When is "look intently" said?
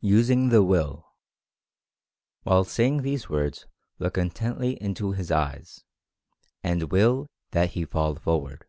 3.98-4.82